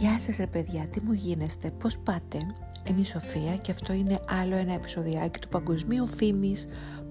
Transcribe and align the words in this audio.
Γεια 0.00 0.18
σας 0.18 0.36
ρε 0.36 0.46
παιδιά, 0.46 0.86
τι 0.86 1.00
μου 1.00 1.12
γίνεστε, 1.12 1.70
πώς 1.70 1.98
πάτε; 1.98 2.38
Είμαι 2.88 3.00
η 3.00 3.04
Σοφία 3.04 3.56
και 3.56 3.70
αυτό 3.70 3.92
είναι 3.92 4.18
άλλο 4.40 4.56
ένα 4.56 4.74
επεισοδιάκι 4.74 5.38
του 5.38 5.48
παγκοσμίου 5.48 6.06
φήμης 6.06 6.68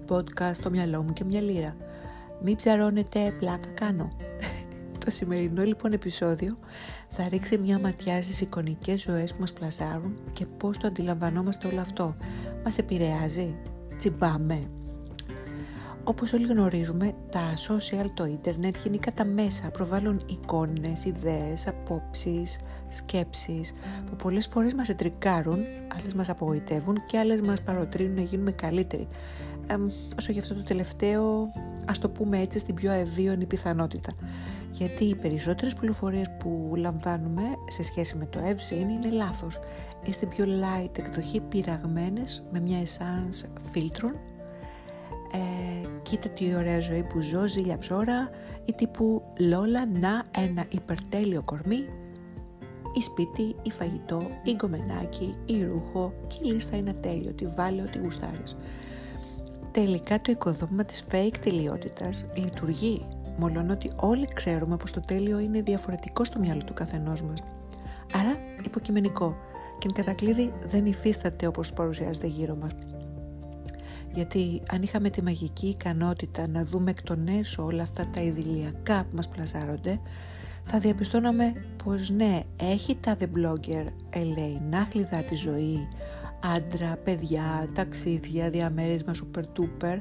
podcast 0.08 0.56
«Το 0.62 0.70
μυαλό 0.70 1.02
μου 1.02 1.12
και 1.12 1.24
μια 1.24 1.40
λίρα». 1.40 1.76
Μην 2.42 2.56
ψαρώνετε, 2.56 3.34
πλάκα 3.38 3.68
κάνω. 3.68 4.08
Το 5.04 5.10
σημερινό 5.10 5.62
λοιπόν 5.62 5.92
επεισόδιο 5.92 6.58
θα 7.08 7.28
ρίξει 7.28 7.58
μια 7.58 7.78
ματιά 7.78 8.22
στις 8.22 8.40
εικονικές 8.40 9.00
ζωές 9.00 9.32
που 9.32 9.40
μας 9.40 9.52
πλασάρουν 9.52 10.14
και 10.32 10.46
πώς 10.46 10.78
το 10.78 10.86
αντιλαμβανόμαστε 10.86 11.66
όλο 11.66 11.80
αυτό. 11.80 12.16
Μας 12.64 12.78
επηρεάζει, 12.78 13.56
τσιμπάμε, 13.98 14.60
όπως 16.08 16.32
όλοι 16.32 16.46
γνωρίζουμε, 16.46 17.12
τα 17.30 17.52
social, 17.68 18.06
το 18.14 18.24
ίντερνετ, 18.24 18.76
γενικά 18.84 19.12
τα 19.12 19.24
μέσα 19.24 19.70
προβάλλουν 19.70 20.22
εικόνες, 20.26 21.04
ιδέες, 21.04 21.66
απόψεις, 21.66 22.58
σκέψεις 22.88 23.72
που 24.06 24.16
πολλές 24.16 24.46
φορές 24.46 24.74
μας 24.74 24.88
ετρικάρουν, 24.88 25.58
άλλες 25.98 26.14
μας 26.14 26.28
απογοητεύουν 26.28 26.96
και 27.06 27.18
άλλες 27.18 27.40
μας 27.40 27.62
παροτρύνουν 27.62 28.14
να 28.14 28.22
γίνουμε 28.22 28.50
καλύτεροι. 28.50 29.08
Ε, 29.66 29.74
όσο 30.18 30.32
γι' 30.32 30.38
αυτό 30.38 30.54
το 30.54 30.62
τελευταίο, 30.62 31.52
ας 31.86 31.98
το 31.98 32.08
πούμε 32.08 32.40
έτσι 32.40 32.58
στην 32.58 32.74
πιο 32.74 32.92
ευίωνη 32.92 33.46
πιθανότητα. 33.46 34.12
Γιατί 34.72 35.04
οι 35.04 35.14
περισσότερες 35.14 35.74
πληροφορίες 35.74 36.26
που 36.38 36.72
λαμβάνουμε 36.76 37.42
σε 37.68 37.82
σχέση 37.82 38.16
με 38.16 38.26
το 38.26 38.40
Evzine 38.40 38.90
είναι 38.90 39.10
λάθος. 39.10 39.58
Είστε 40.06 40.26
πιο 40.26 40.44
light 40.44 40.98
εκδοχή 40.98 41.40
πειραγμένες 41.40 42.44
με 42.52 42.60
μια 42.60 42.78
essence 42.82 43.48
φίλτρων 43.72 44.14
ε, 45.32 45.88
κοίτα 46.02 46.28
τι 46.28 46.54
ωραία 46.54 46.80
ζωή 46.80 47.02
που 47.02 47.20
ζω, 47.20 47.46
ζήλια 47.46 47.78
ψώρα 47.78 48.30
ή 48.64 48.72
τύπου 48.72 49.22
Λόλα 49.38 49.86
να 49.90 50.22
ένα 50.38 50.64
υπερτέλειο 50.68 51.42
κορμί 51.44 51.84
ή 52.92 53.02
σπίτι, 53.02 53.56
ή 53.62 53.70
φαγητό, 53.70 54.22
ή 54.42 54.52
γκομενάκι, 54.52 55.34
ή 55.46 55.64
ρούχο 55.64 56.12
και 56.26 56.38
η 56.42 56.46
λίστα 56.46 56.76
είναι 56.76 56.92
τέλειο, 56.92 57.32
τι 57.32 57.46
βάλε 57.46 57.82
ό,τι 57.82 57.98
γουστάρεις. 57.98 58.56
Τελικά 59.70 60.20
το 60.20 60.32
οικοδόμημα 60.32 60.84
της 60.84 61.04
fake 61.10 61.36
τελειότητας 61.40 62.26
λειτουργεί, 62.34 63.06
μόλον 63.38 63.70
ότι 63.70 63.90
όλοι 63.96 64.28
ξέρουμε 64.34 64.76
πως 64.76 64.90
το 64.90 65.00
τέλειο 65.00 65.38
είναι 65.38 65.60
διαφορετικό 65.60 66.24
στο 66.24 66.38
μυαλό 66.38 66.64
του 66.64 66.74
καθενός 66.74 67.22
μας. 67.22 67.42
Άρα 68.14 68.36
υποκειμενικό 68.64 69.36
και 69.78 69.88
εν 69.88 69.94
κατακλείδη 69.94 70.52
δεν 70.66 70.86
υφίσταται 70.86 71.46
όπως 71.46 71.72
παρουσιάζεται 71.72 72.26
γύρω 72.26 72.56
μας 72.56 72.72
γιατί 74.18 74.62
αν 74.70 74.82
είχαμε 74.82 75.10
τη 75.10 75.22
μαγική 75.22 75.66
ικανότητα 75.66 76.48
να 76.48 76.64
δούμε 76.64 76.90
εκ 76.90 77.02
των 77.02 77.28
έσω 77.28 77.64
όλα 77.64 77.82
αυτά 77.82 78.06
τα 78.06 78.20
ιδηλιακά 78.20 79.02
που 79.02 79.16
μας 79.16 79.28
πλασάρονται 79.28 80.00
θα 80.62 80.78
διαπιστώναμε 80.78 81.52
πως 81.84 82.10
ναι, 82.10 82.40
έχει 82.60 82.96
τα 82.96 83.16
The 83.20 83.24
Blogger 83.24 83.86
LA 84.12 85.24
τη 85.28 85.34
ζωή, 85.34 85.88
άντρα, 86.56 86.96
παιδιά, 87.04 87.68
ταξίδια, 87.72 88.50
διαμέρισμα 88.50 89.12
super 89.14 89.42
duper, 89.42 89.98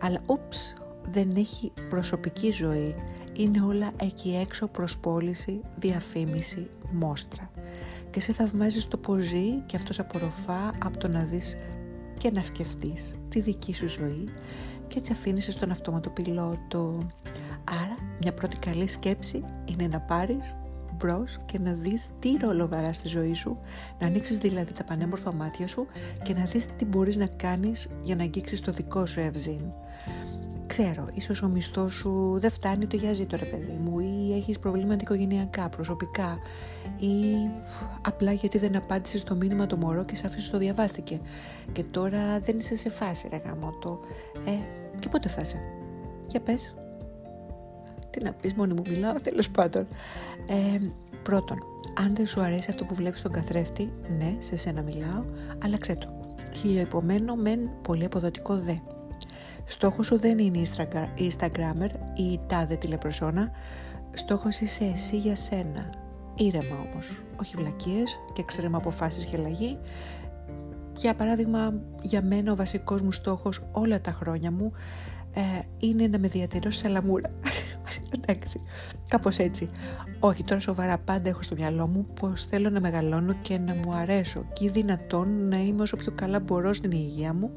αλλά 0.00 0.18
ούψ, 0.26 0.74
δεν 1.10 1.30
έχει 1.36 1.72
προσωπική 1.88 2.52
ζωή. 2.52 2.94
Είναι 3.36 3.62
όλα 3.62 3.90
εκεί 4.02 4.38
έξω 4.42 4.66
προσπόληση, 4.66 5.60
διαφήμιση, 5.78 6.68
μόστρα. 6.92 7.50
Και 8.10 8.20
σε 8.20 8.32
θαυμάζεις 8.32 8.88
το 8.88 8.96
πως 8.96 9.22
ζει 9.22 9.60
και 9.66 9.76
αυτός 9.76 9.98
απορροφά 9.98 10.72
από 10.84 10.98
το 10.98 11.08
να 11.08 11.22
δεις 11.22 11.56
και 12.26 12.32
να 12.32 12.42
σκεφτείς 12.42 13.14
τη 13.28 13.40
δική 13.40 13.74
σου 13.74 13.88
ζωή 13.88 14.24
και 14.86 14.98
έτσι 14.98 15.12
αφήνεσαι 15.12 15.52
στον 15.52 15.70
αυτόματο 15.70 16.10
πιλότο. 16.10 17.06
Άρα 17.82 17.96
μια 18.20 18.34
πρώτη 18.34 18.56
καλή 18.56 18.88
σκέψη 18.88 19.44
είναι 19.64 19.86
να 19.86 20.00
πάρεις 20.00 20.56
μπρος 20.96 21.38
και 21.44 21.58
να 21.58 21.72
δεις 21.72 22.10
τι 22.18 22.36
ρόλο 22.40 22.68
βαράς 22.68 22.96
στη 22.96 23.08
ζωή 23.08 23.34
σου, 23.34 23.58
να 24.00 24.06
ανοίξεις 24.06 24.38
δηλαδή 24.38 24.72
τα 24.72 24.84
πανέμορφα 24.84 25.32
μάτια 25.32 25.66
σου 25.66 25.86
και 26.22 26.34
να 26.34 26.44
δεις 26.44 26.68
τι 26.76 26.84
μπορείς 26.84 27.16
να 27.16 27.26
κάνεις 27.26 27.88
για 28.02 28.16
να 28.16 28.22
αγγίξεις 28.22 28.60
το 28.60 28.72
δικό 28.72 29.06
σου 29.06 29.20
ευζήν. 29.20 29.72
Ξέρω, 30.82 31.08
ίσως 31.14 31.42
ο 31.42 31.48
μισθός 31.48 31.94
σου 31.94 32.36
δεν 32.38 32.50
φτάνει 32.50 32.84
ούτε 32.84 32.96
για 32.96 33.12
ζήτω 33.12 33.36
ρε 33.36 33.44
παιδί 33.44 33.78
μου 33.84 33.98
ή 33.98 34.34
έχεις 34.36 34.58
προβλήματα 34.58 35.00
οικογενειακά, 35.02 35.68
προσωπικά 35.68 36.38
ή 36.96 37.14
απλά 38.06 38.32
γιατί 38.32 38.58
δεν 38.58 38.76
απάντησες 38.76 39.22
το 39.22 39.34
μήνυμα 39.34 39.66
το 39.66 39.76
μωρό 39.76 40.04
και 40.04 40.16
σε 40.16 40.26
αφήσεις 40.26 40.50
το 40.50 40.58
διαβάστηκε 40.58 41.20
και 41.72 41.82
τώρα 41.82 42.38
δεν 42.38 42.58
είσαι 42.58 42.76
σε 42.76 42.90
φάση 42.90 43.28
ρε 43.30 43.40
γαμώτο. 43.44 44.00
Ε, 44.46 44.50
και 44.98 45.08
πότε 45.08 45.28
θα 45.28 45.40
είσαι; 45.40 45.58
Για 46.26 46.40
πες. 46.40 46.74
Τι 48.10 48.22
να 48.24 48.32
πεις, 48.32 48.54
μόνη 48.54 48.74
μου 48.74 48.82
μιλάω, 48.88 49.20
τέλος 49.20 49.50
πάντων. 49.50 49.86
Ε, 50.46 50.78
πρώτον, 51.22 51.58
αν 51.98 52.14
δεν 52.14 52.26
σου 52.26 52.40
αρέσει 52.40 52.70
αυτό 52.70 52.84
που 52.84 52.94
βλέπεις 52.94 53.20
στον 53.20 53.32
καθρέφτη, 53.32 53.92
ναι, 54.18 54.36
σε 54.38 54.56
σένα 54.56 54.82
μιλάω, 54.82 55.24
άλλαξέ 55.64 55.94
το. 55.94 56.34
Χιλιοϊπωμένο 56.52 57.34
μεν 57.34 57.70
πολύ 57.82 58.04
αποδοτικό 58.04 58.56
δε. 58.56 58.74
Στόχος 59.66 60.06
σου 60.06 60.18
δεν 60.18 60.38
είναι 60.38 60.58
η 60.58 60.66
Instagrammer 61.30 61.90
ή 62.14 62.22
η 62.22 62.40
τάδε 62.46 62.76
τηλεπροσώνα. 62.76 63.50
Στόχος 64.12 64.60
είσαι 64.60 64.84
εσύ 64.84 65.16
για 65.16 65.36
σένα. 65.36 65.90
Ήρεμα 66.34 66.76
όμως, 66.90 67.22
όχι 67.40 67.56
βλακίες 67.56 68.18
και 68.32 68.42
ξέρεμα 68.42 68.76
αποφάσεις 68.76 69.24
και 69.24 69.36
αλλαγή. 69.36 69.78
Για 70.98 71.14
παράδειγμα, 71.14 71.80
για 72.02 72.22
μένα 72.22 72.52
ο 72.52 72.56
βασικός 72.56 73.02
μου 73.02 73.12
στόχος 73.12 73.68
όλα 73.72 74.00
τα 74.00 74.12
χρόνια 74.12 74.50
μου 74.50 74.72
ε, 75.34 75.40
είναι 75.78 76.06
να 76.06 76.18
με 76.18 76.28
διατηρώ 76.28 76.70
σε 76.70 76.78
σαλαμούρα. 76.78 77.30
Εντάξει, 78.10 78.60
κάπως 79.08 79.38
έτσι. 79.38 79.70
Όχι, 80.20 80.44
τώρα 80.44 80.60
σοβαρά 80.60 80.98
πάντα 80.98 81.28
έχω 81.28 81.42
στο 81.42 81.54
μυαλό 81.54 81.86
μου 81.86 82.06
πως 82.20 82.44
θέλω 82.44 82.70
να 82.70 82.80
μεγαλώνω 82.80 83.32
και 83.42 83.58
να 83.58 83.74
μου 83.74 83.92
αρέσω 83.92 84.44
και 84.52 84.70
δυνατόν 84.70 85.48
να 85.48 85.56
είμαι 85.56 85.82
όσο 85.82 85.96
πιο 85.96 86.12
καλά 86.12 86.40
μπορώ 86.40 86.72
στην 86.72 86.90
υγεία 86.90 87.34
μου 87.34 87.50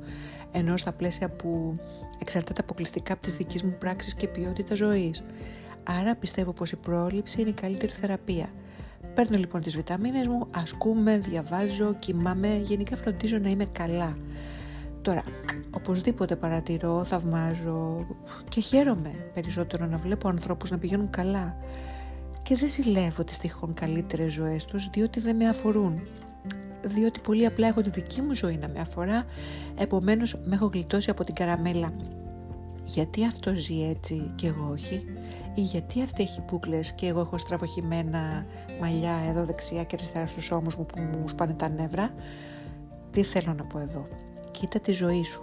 ενώ 0.51 0.77
στα 0.77 0.93
πλαίσια 0.93 1.29
που 1.29 1.79
εξαρτάται 2.21 2.61
αποκλειστικά 2.61 3.13
από 3.13 3.21
τις 3.21 3.35
δικές 3.35 3.63
μου 3.63 3.75
πράξεις 3.79 4.13
και 4.13 4.27
ποιότητα 4.27 4.75
ζωής. 4.75 5.23
Άρα 5.83 6.15
πιστεύω 6.15 6.53
πως 6.53 6.71
η 6.71 6.75
πρόληψη 6.75 7.41
είναι 7.41 7.49
η 7.49 7.53
καλύτερη 7.53 7.91
θεραπεία. 7.91 8.49
Παίρνω 9.13 9.37
λοιπόν 9.37 9.61
τις 9.61 9.75
βιταμίνες 9.75 10.27
μου, 10.27 10.47
ασκούμε, 10.51 11.17
διαβάζω, 11.17 11.95
κοιμάμαι, 11.99 12.57
γενικά 12.57 12.95
φροντίζω 12.95 13.37
να 13.37 13.49
είμαι 13.49 13.65
καλά. 13.65 14.17
Τώρα, 15.01 15.21
οπωσδήποτε 15.71 16.35
παρατηρώ, 16.35 17.03
θαυμάζω 17.03 18.05
και 18.49 18.61
χαίρομαι 18.61 19.11
περισσότερο 19.33 19.85
να 19.85 19.97
βλέπω 19.97 20.27
ανθρώπους 20.27 20.71
να 20.71 20.77
πηγαίνουν 20.77 21.09
καλά 21.09 21.55
και 22.41 22.55
δεν 22.55 22.69
ζηλεύω 22.69 23.23
τις 23.23 23.37
τυχόν 23.37 23.73
καλύτερες 23.73 24.33
ζωές 24.33 24.65
τους 24.65 24.89
διότι 24.89 25.19
δεν 25.19 25.35
με 25.35 25.47
αφορούν 25.47 26.01
διότι 26.81 27.19
πολύ 27.19 27.45
απλά 27.45 27.67
έχω 27.67 27.81
τη 27.81 27.89
δική 27.89 28.21
μου 28.21 28.35
ζωή 28.35 28.57
να 28.57 28.67
με 28.67 28.79
αφορά, 28.79 29.25
επομένως 29.77 30.35
με 30.45 30.55
έχω 30.55 30.69
γλιτώσει 30.73 31.09
από 31.09 31.23
την 31.23 31.35
καραμέλα. 31.35 31.93
Γιατί 32.83 33.25
αυτό 33.25 33.55
ζει 33.55 33.83
έτσι 33.89 34.31
και 34.35 34.47
εγώ 34.47 34.69
όχι, 34.71 35.03
ή 35.55 35.61
γιατί 35.61 36.01
αυτή 36.01 36.23
έχει 36.23 36.41
μπουκλες 36.41 36.91
και 36.91 37.07
εγώ 37.07 37.19
έχω 37.19 37.37
στραβοχημένα 37.37 38.45
μαλλιά 38.81 39.23
εδώ 39.29 39.43
δεξιά 39.43 39.83
και 39.83 39.95
αριστερά 39.99 40.25
στους 40.25 40.51
ώμους 40.51 40.75
μου 40.75 40.85
που 40.85 40.99
μου 40.99 41.27
σπάνε 41.27 41.53
τα 41.53 41.69
νεύρα; 41.69 42.09
Τι 43.11 43.23
θέλω 43.23 43.53
να 43.53 43.63
πω 43.63 43.79
εδώ; 43.79 44.07
Κοίτα 44.51 44.79
τη 44.79 44.91
ζωή 44.91 45.23
σου 45.23 45.41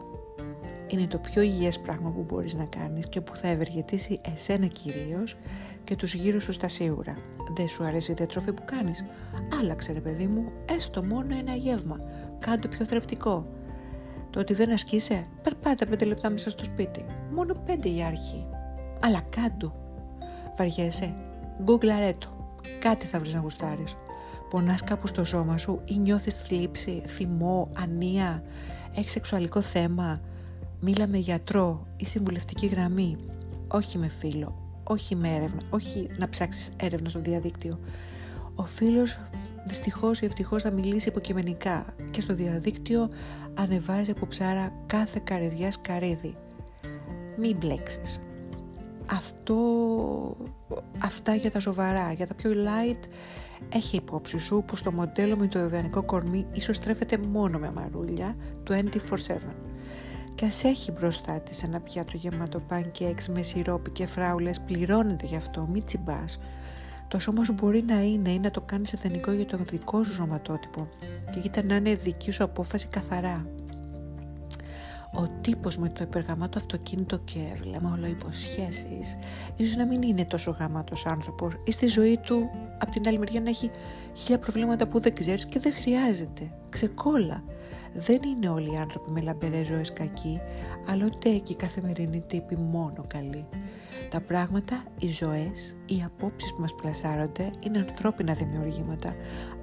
είναι 0.86 1.06
το 1.06 1.18
πιο 1.18 1.42
υγιές 1.42 1.80
πράγμα 1.80 2.10
που 2.10 2.22
μπορείς 2.22 2.54
να 2.54 2.64
κάνεις 2.64 3.08
και 3.08 3.20
που 3.20 3.36
θα 3.36 3.48
ευεργετήσει 3.48 4.20
εσένα 4.34 4.66
κυρίως 4.66 5.36
και 5.84 5.96
τους 5.96 6.14
γύρω 6.14 6.40
σου 6.40 6.52
στα 6.52 6.68
σίγουρα. 6.68 7.16
Δεν 7.56 7.68
σου 7.68 7.84
αρέσει 7.84 8.12
η 8.12 8.14
διατροφή 8.14 8.52
που 8.52 8.62
κάνεις; 8.64 9.04
Άλλαξε 9.60 9.92
ρε 9.92 10.00
παιδί 10.00 10.26
μου, 10.26 10.52
έστω 10.70 11.04
μόνο 11.04 11.36
ένα 11.38 11.54
γεύμα. 11.54 12.00
Κάντε 12.38 12.68
πιο 12.68 12.84
θρεπτικό. 12.84 13.46
Το 14.30 14.40
ότι 14.40 14.54
δεν 14.54 14.72
ασκείσαι, 14.72 15.26
περπάτα 15.42 15.86
πέντε 15.86 16.04
λεπτά 16.04 16.30
μέσα 16.30 16.50
στο 16.50 16.64
σπίτι. 16.64 17.04
Μόνο 17.30 17.54
πέντε 17.54 17.88
για 17.88 18.06
αρχή. 18.06 18.48
Αλλά 19.00 19.20
κάντο. 19.20 19.74
Βαριέσαι. 20.58 21.14
Google 21.66 22.12
το. 22.18 22.28
Κάτι 22.78 23.06
θα 23.06 23.18
βρεις 23.18 23.34
να 23.34 23.40
γουστάρεις. 23.40 23.96
Πονάς 24.50 24.82
κάπου 24.84 25.06
στο 25.06 25.24
σώμα 25.24 25.58
σου 25.58 25.80
ή 25.84 25.98
νιώθεις 25.98 26.36
θλίψη, 26.36 27.02
θυμό, 27.06 27.68
ανία, 27.76 28.42
έχεις 28.94 29.12
σεξουαλικό 29.12 29.60
θέμα, 29.60 30.20
Μίλα 30.80 31.06
με 31.06 31.18
γιατρό 31.18 31.86
ή 31.96 32.06
συμβουλευτική 32.06 32.66
γραμμή, 32.66 33.16
όχι 33.68 33.98
με 33.98 34.08
φίλο, 34.08 34.80
όχι 34.84 35.16
με 35.16 35.34
έρευνα, 35.34 35.60
όχι 35.70 36.10
να 36.18 36.28
ψάξεις 36.28 36.72
έρευνα 36.76 37.08
στο 37.08 37.20
διαδίκτυο. 37.20 37.78
Ο 38.54 38.64
φίλος 38.64 39.18
δυστυχώς 39.66 40.20
ή 40.20 40.24
ευτυχώς 40.24 40.62
θα 40.62 40.70
μιλήσει 40.70 41.08
υποκειμενικά 41.08 41.86
και 42.10 42.20
στο 42.20 42.34
διαδίκτυο 42.34 43.08
ανεβάζει 43.54 44.10
από 44.10 44.26
ψάρα 44.26 44.72
κάθε 44.86 45.20
καρεδιά 45.24 45.70
σκαρίδι. 45.70 46.36
Μην 47.36 47.56
μπλέξεις. 47.56 48.20
Αυτό, 49.10 49.56
αυτά 50.98 51.34
για 51.34 51.50
τα 51.50 51.60
σοβαρά, 51.60 52.12
για 52.12 52.26
τα 52.26 52.34
πιο 52.34 52.50
light 52.50 53.00
έχει 53.68 53.96
υπόψη 53.96 54.38
σου 54.38 54.64
που 54.66 54.76
στο 54.76 54.92
μοντέλο 54.92 55.36
με 55.36 55.46
το 55.46 55.58
ιδανικό 55.58 56.02
κορμί 56.02 56.46
ίσως 56.52 56.78
τρέφεται 56.78 57.18
μόνο 57.18 57.58
με 57.58 57.72
μαρούλια 57.74 58.36
24-7 58.68 58.74
και 60.36 60.44
ας 60.44 60.64
έχει 60.64 60.92
μπροστά 60.92 61.40
της 61.40 61.62
ένα 61.62 61.80
πιάτο 61.80 62.16
γεμάτο 62.16 62.62
pancakes 62.70 63.26
με 63.34 63.42
σιρόπι 63.42 63.90
και 63.90 64.06
φράουλες, 64.06 64.60
πληρώνεται 64.60 65.26
γι' 65.26 65.36
αυτό, 65.36 65.66
μη 65.72 65.80
τσιμπάς. 65.80 66.38
Το 67.08 67.18
σώμα 67.18 67.44
σου 67.44 67.52
μπορεί 67.52 67.82
να 67.82 68.02
είναι 68.02 68.30
ή 68.30 68.38
να 68.38 68.50
το 68.50 68.60
κάνεις 68.60 68.92
εθνικό 68.92 69.32
για 69.32 69.46
το 69.46 69.58
δικό 69.70 70.04
σου 70.04 70.12
σωματότυπο 70.12 70.88
και 71.30 71.40
κοίτα 71.40 71.62
να 71.62 71.76
είναι 71.76 71.94
δική 71.94 72.30
σου 72.30 72.44
απόφαση 72.44 72.86
καθαρά. 72.86 73.46
Ο 75.14 75.26
τύπος 75.40 75.78
με 75.78 75.88
το 75.88 76.02
υπεργαμάτο 76.02 76.58
αυτοκίνητο 76.58 77.18
και 77.18 77.40
βλέμμα 77.56 77.92
όλο 77.92 78.06
υποσχέσεις 78.06 79.16
ίσως 79.56 79.76
να 79.76 79.86
μην 79.86 80.02
είναι 80.02 80.24
τόσο 80.24 80.50
γαμάτος 80.50 81.06
άνθρωπος 81.06 81.54
ή 81.64 81.72
στη 81.72 81.86
ζωή 81.86 82.18
του 82.18 82.50
από 82.78 82.90
την 82.90 83.08
άλλη 83.08 83.18
μεριά 83.18 83.40
να 83.40 83.48
έχει 83.48 83.70
χίλια 84.14 84.38
προβλήματα 84.38 84.88
που 84.88 85.00
δεν 85.00 85.14
ξέρεις 85.14 85.46
και 85.46 85.58
δεν 85.58 85.72
χρειάζεται. 85.72 86.50
Ξεκόλα. 86.68 87.42
Δεν 87.98 88.20
είναι 88.22 88.48
όλοι 88.48 88.72
οι 88.72 88.76
άνθρωποι 88.76 89.12
με 89.12 89.20
λαμπερές 89.20 89.66
ζωές 89.66 89.92
κακοί, 89.92 90.40
αλλά 90.86 91.04
ούτε 91.04 91.30
και 91.30 91.52
οι 91.52 91.56
καθημερινοί 91.56 92.20
τύποι 92.20 92.56
μόνο 92.56 93.04
καλοί. 93.06 93.46
Τα 94.10 94.20
πράγματα, 94.20 94.84
οι 94.98 95.10
ζωές, 95.10 95.76
οι 95.86 96.02
απόψεις 96.04 96.54
που 96.54 96.60
μας 96.60 96.74
πλασάρονται 96.74 97.50
είναι 97.66 97.78
ανθρώπινα 97.78 98.32
δημιουργήματα, 98.32 99.14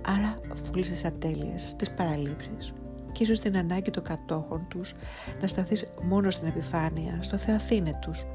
άρα 0.07 0.39
φούλες 0.63 0.89
τις 0.89 1.05
ατέλειες, 1.05 1.75
τις 1.75 1.91
παραλήψεις 1.91 2.73
και 3.11 3.23
ίσως 3.23 3.39
την 3.39 3.57
ανάγκη 3.57 3.91
των 3.91 4.03
κατόχων 4.03 4.65
τους 4.69 4.93
να 5.41 5.47
σταθείς 5.47 5.93
μόνο 6.01 6.29
στην 6.29 6.47
επιφάνεια, 6.47 7.17
στο 7.21 7.37
θεαθήνε 7.37 7.99
τους. 8.01 8.25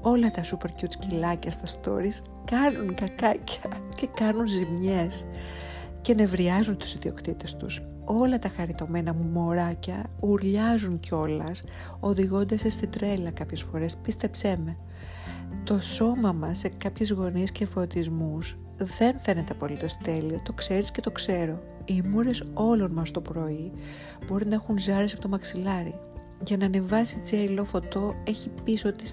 Όλα 0.00 0.30
τα 0.30 0.42
super 0.42 0.82
cute 0.82 0.88
σκυλάκια 0.88 1.50
στα 1.50 1.66
stories 1.66 2.22
κάνουν 2.44 2.94
κακάκια 2.94 3.70
και 3.96 4.08
κάνουν 4.16 4.46
ζημιές 4.46 5.26
και 6.00 6.14
νευριάζουν 6.14 6.76
τους 6.76 6.94
ιδιοκτήτες 6.94 7.56
τους. 7.56 7.82
Όλα 8.10 8.38
τα 8.38 8.48
χαριτωμένα 8.56 9.14
μωράκια 9.14 10.10
ουρλιάζουν 10.20 11.00
κιόλας, 11.00 11.62
οδηγώντας 12.00 12.64
στην 12.68 12.90
τρέλα 12.90 13.30
κάποιες 13.30 13.62
φορές, 13.62 13.96
πίστεψέ 13.96 14.58
με. 14.64 14.76
Το 15.64 15.80
σώμα 15.80 16.32
μας 16.32 16.58
σε 16.58 16.68
κάποιες 16.68 17.10
γωνίες 17.10 17.50
και 17.50 17.66
φωτισμούς 17.66 18.58
δεν 18.76 19.18
φαίνεται 19.18 19.52
απολύτως 19.52 19.96
τέλειο, 19.96 20.40
το 20.42 20.52
ξέρεις 20.52 20.90
και 20.90 21.00
το 21.00 21.10
ξέρω. 21.10 21.62
Οι 21.84 22.02
μούρες 22.02 22.42
όλων 22.54 22.92
μας 22.92 23.10
το 23.10 23.20
πρωί 23.20 23.72
μπορεί 24.26 24.46
να 24.46 24.54
έχουν 24.54 24.78
ζάρες 24.78 25.12
από 25.12 25.22
το 25.22 25.28
μαξιλάρι. 25.28 25.94
Για 26.44 26.56
να 26.56 26.64
ανεβάσει 26.64 27.20
τζέιλο 27.20 27.64
φωτό 27.64 28.14
έχει 28.24 28.50
πίσω 28.64 28.92
της 28.92 29.12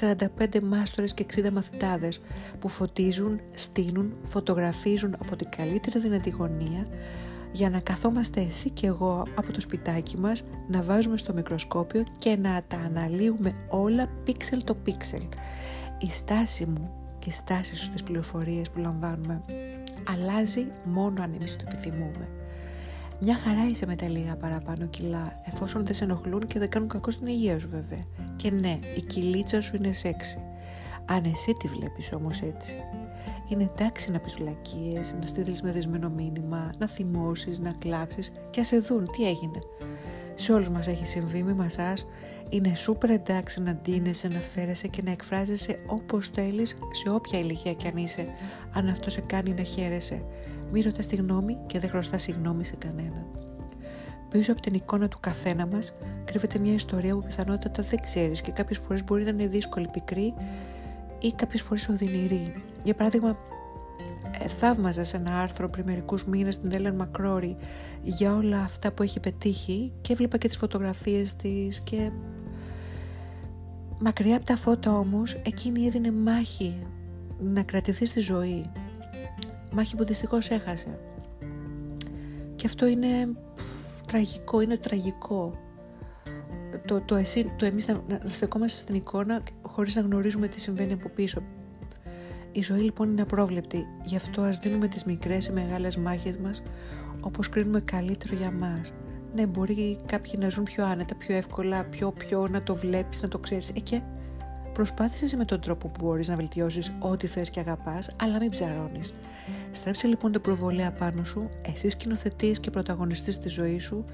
45 0.00 0.60
μάστορες 0.62 1.14
και 1.14 1.26
60 1.36 1.50
μαθητάδες 1.52 2.20
που 2.58 2.68
φωτίζουν, 2.68 3.40
στείνουν, 3.54 4.16
φωτογραφίζουν 4.22 5.14
από 5.18 5.36
την 5.36 5.48
καλύτερη 5.56 5.98
δυνατή 5.98 6.30
γωνία 6.30 6.86
για 7.52 7.70
να 7.70 7.80
καθόμαστε 7.80 8.40
εσύ 8.40 8.70
και 8.70 8.86
εγώ 8.86 9.26
από 9.34 9.52
το 9.52 9.60
σπιτάκι 9.60 10.18
μας 10.18 10.42
να 10.68 10.82
βάζουμε 10.82 11.16
στο 11.16 11.34
μικροσκόπιο 11.34 12.04
και 12.18 12.36
να 12.36 12.62
τα 12.68 12.76
αναλύουμε 12.76 13.52
όλα 13.68 14.06
πίξελ 14.24 14.64
το 14.64 14.74
πίξελ. 14.74 15.22
Η 15.98 16.10
στάση 16.10 16.66
μου 16.66 16.90
και 17.18 17.28
η 17.28 17.32
στάση 17.32 17.76
σου 17.76 17.84
στις 17.84 18.02
πληροφορίες 18.02 18.70
που 18.70 18.80
λαμβάνουμε 18.80 19.44
αλλάζει 20.10 20.66
μόνο 20.84 21.22
αν 21.22 21.32
εμείς 21.34 21.56
το 21.56 21.64
επιθυμούμε. 21.68 22.28
Μια 23.20 23.36
χαρά 23.36 23.66
είσαι 23.70 23.86
με 23.86 23.94
τα 23.94 24.08
λίγα 24.08 24.36
παραπάνω 24.36 24.86
κιλά, 24.86 25.32
εφόσον 25.44 25.84
δεν 25.84 25.94
σε 25.94 26.04
ενοχλούν 26.04 26.46
και 26.46 26.58
δεν 26.58 26.68
κάνουν 26.68 26.88
κακό 26.88 27.10
στην 27.10 27.26
υγεία 27.26 27.58
σου 27.58 27.68
βέβαια. 27.68 28.02
Και 28.36 28.50
ναι, 28.50 28.78
η 28.96 29.00
κυλίτσα 29.00 29.60
σου 29.60 29.76
είναι 29.76 29.92
σεξι. 29.92 30.38
Αν 31.04 31.24
εσύ 31.24 31.52
τη 31.52 31.68
βλέπεις 31.68 32.12
όμως 32.12 32.40
έτσι. 32.40 32.76
Είναι 33.48 33.66
εντάξει 33.74 34.10
να 34.10 34.18
πεις 34.18 34.34
βλακίες, 34.34 35.16
να 35.20 35.26
στείλεις 35.26 35.62
με 35.62 35.72
δεσμένο 35.72 36.10
μήνυμα, 36.10 36.72
να 36.78 36.88
θυμώσεις, 36.88 37.58
να 37.58 37.70
κλάψεις 37.78 38.32
και 38.50 38.60
ας 38.60 38.66
σε 38.66 38.78
δουν 38.78 39.10
τι 39.10 39.28
έγινε. 39.28 39.58
Σε 40.34 40.52
όλους 40.52 40.68
μας 40.70 40.86
έχει 40.86 41.06
συμβεί 41.06 41.42
με 41.42 41.54
μασάς, 41.54 42.06
είναι 42.48 42.74
σούπερ 42.74 43.10
εντάξει 43.10 43.60
να 43.62 43.74
ντύνεσαι, 43.74 44.28
να 44.28 44.40
φέρεσαι 44.40 44.88
και 44.88 45.02
να 45.02 45.10
εκφράζεσαι 45.10 45.78
όπως 45.86 46.28
θέλεις 46.28 46.74
σε 46.92 47.10
όποια 47.10 47.38
ηλικία 47.38 47.72
κι 47.72 47.88
αν 47.88 47.96
είσαι, 47.96 48.26
αν 48.72 48.88
αυτό 48.88 49.10
σε 49.10 49.20
κάνει 49.20 49.52
να 49.52 49.62
χαίρεσαι. 49.62 50.24
Μη 50.72 50.80
ρωτάς 50.80 51.06
τη 51.06 51.16
γνώμη 51.16 51.58
και 51.66 51.78
δεν 51.78 51.90
χρωστάς 51.90 52.22
συγγνώμη 52.22 52.64
σε 52.64 52.76
κανέναν. 52.76 53.26
Πίσω 54.28 54.52
από 54.52 54.60
την 54.60 54.74
εικόνα 54.74 55.08
του 55.08 55.18
καθένα 55.20 55.66
μας 55.66 55.92
κρύβεται 56.24 56.58
μια 56.58 56.72
ιστορία 56.72 57.14
που 57.14 57.22
πιθανότατα 57.22 57.82
δεν 57.82 58.00
ξέρεις 58.00 58.40
και 58.40 58.50
κάποιες 58.50 58.78
φορές 58.78 59.04
μπορεί 59.04 59.24
να 59.24 59.30
είναι 59.30 59.46
δύσκολη, 59.46 59.88
πικρή 59.92 60.34
ή 61.22 61.32
κάποιες 61.32 61.62
φορές 61.62 61.88
οδυνηρή. 61.88 62.54
Για 62.84 62.94
παράδειγμα, 62.94 63.36
ε, 64.42 64.48
θαύμαζα 64.48 65.04
σε 65.04 65.16
ένα 65.16 65.38
άρθρο 65.38 65.68
πριν 65.68 65.84
μερικούς 65.86 66.24
μήνες 66.24 66.58
την 66.58 66.70
Έλεν 66.72 66.94
Μακρόρη 66.94 67.56
για 68.02 68.34
όλα 68.34 68.60
αυτά 68.60 68.92
που 68.92 69.02
έχει 69.02 69.20
πετύχει 69.20 69.92
και 70.00 70.12
έβλεπα 70.12 70.38
και 70.38 70.48
τις 70.48 70.56
φωτογραφίες 70.56 71.34
της 71.36 71.78
και 71.84 72.10
μακριά 74.00 74.36
από 74.36 74.44
τα 74.44 74.56
φώτα 74.56 74.98
όμως 74.98 75.34
εκείνη 75.34 75.86
έδινε 75.86 76.10
μάχη 76.10 76.86
να 77.38 77.62
κρατηθεί 77.62 78.06
στη 78.06 78.20
ζωή 78.20 78.70
μάχη 79.72 79.96
που 79.96 80.04
δυστυχώς 80.04 80.48
έχασε 80.50 80.98
και 82.56 82.66
αυτό 82.66 82.86
είναι 82.86 83.28
τραγικό, 84.06 84.60
είναι 84.60 84.76
τραγικό 84.76 85.58
το, 86.86 87.00
το, 87.00 87.14
εσύ, 87.16 87.52
το 87.56 87.64
εμείς 87.64 87.86
να, 87.86 88.02
να 88.08 88.20
στεκόμαστε 88.26 88.78
στην 88.78 88.94
εικόνα 88.94 89.42
χωρίς 89.72 89.96
να 89.96 90.02
γνωρίζουμε 90.02 90.48
τι 90.48 90.60
συμβαίνει 90.60 90.92
από 90.92 91.08
πίσω 91.08 91.42
η 92.52 92.62
ζωή 92.62 92.80
λοιπόν 92.80 93.10
είναι 93.10 93.22
απρόβλεπτη, 93.22 93.86
γι' 94.02 94.16
αυτό 94.16 94.42
ας 94.42 94.58
δίνουμε 94.58 94.88
τις 94.88 95.04
μικρές 95.04 95.46
ή 95.46 95.52
μεγάλες 95.52 95.96
μάχες 95.96 96.36
μας 96.36 96.62
όπως 97.20 97.48
κρίνουμε 97.48 97.80
καλύτερο 97.80 98.36
για 98.36 98.50
μας. 98.50 98.92
Ναι, 99.34 99.46
μπορεί 99.46 99.98
κάποιοι 100.06 100.32
να 100.38 100.48
ζουν 100.48 100.64
πιο 100.64 100.86
άνετα, 100.86 101.14
πιο 101.14 101.36
εύκολα, 101.36 101.84
πιο 101.84 102.12
πιο 102.12 102.48
να 102.48 102.62
το 102.62 102.74
βλέπεις, 102.74 103.22
να 103.22 103.28
το 103.28 103.38
ξέρεις. 103.38 103.70
Ε, 103.70 103.80
και 103.80 104.00
προσπάθησες 104.72 105.34
με 105.34 105.44
τον 105.44 105.60
τρόπο 105.60 105.88
που 105.88 106.04
μπορείς 106.04 106.28
να 106.28 106.36
βελτιώσεις 106.36 106.92
ό,τι 106.98 107.26
θες 107.26 107.50
και 107.50 107.60
αγαπάς, 107.60 108.10
αλλά 108.22 108.38
μην 108.38 108.50
ψαρώνεις. 108.50 109.14
Στρέψε 109.70 110.06
λοιπόν 110.06 110.32
την 110.32 110.40
προβολέα 110.40 110.92
πάνω 110.92 111.24
σου, 111.24 111.50
εσύ 111.62 111.88
σκηνοθετής 111.88 112.60
και 112.60 112.70
πρωταγωνιστής 112.70 113.38
της 113.38 113.52
ζωής 113.52 113.82
σου, 113.82 114.04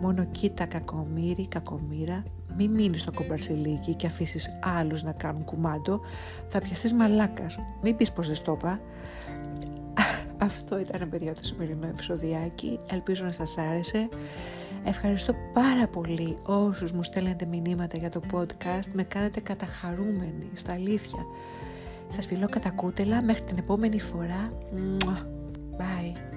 μόνο 0.00 0.24
κοίτα 0.24 0.64
κακομύρι, 0.64 1.48
κακομήρα, 1.48 2.22
μην 2.56 2.70
μείνεις 2.70 3.00
στο 3.00 3.12
κομπαρσιλίκι 3.12 3.94
και 3.94 4.06
αφήσεις 4.06 4.50
άλλους 4.78 5.02
να 5.02 5.12
κάνουν 5.12 5.44
κουμάντο, 5.44 6.00
θα 6.48 6.58
πιαστείς 6.58 6.92
μαλάκας. 6.92 7.58
Μην 7.82 7.96
πεις 7.96 8.12
πως 8.12 8.26
δεν 8.26 8.36
στο 8.36 8.52
είπα. 8.52 8.80
Αυτό 10.42 10.78
ήταν 10.78 11.08
παιδιά 11.08 11.34
το 11.34 11.44
σημερινό 11.44 11.86
επεισοδιάκι. 11.86 12.78
Ελπίζω 12.90 13.24
να 13.24 13.32
σας 13.32 13.58
άρεσε. 13.58 14.08
Ευχαριστώ 14.84 15.34
πάρα 15.52 15.86
πολύ 15.86 16.38
όσους 16.42 16.92
μου 16.92 17.02
στέλνετε 17.02 17.46
μηνύματα 17.46 17.96
για 17.96 18.08
το 18.08 18.20
podcast. 18.32 18.88
Με 18.92 19.02
κάνετε 19.02 19.40
καταχαρούμενοι, 19.40 20.50
στα 20.54 20.72
αλήθεια. 20.72 21.26
Σας 22.08 22.26
φιλώ 22.26 22.48
κατά 22.48 22.70
κούτελα. 22.70 23.22
Μέχρι 23.22 23.42
την 23.42 23.58
επόμενη 23.58 24.00
φορά. 24.00 24.52
Bye. 25.78 26.29